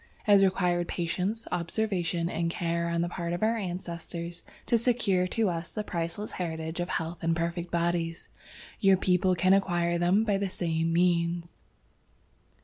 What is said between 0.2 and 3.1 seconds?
"It has required patience, observation and care on the